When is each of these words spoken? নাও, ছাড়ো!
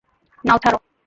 নাও, 0.43 0.57
ছাড়ো! 0.63 0.77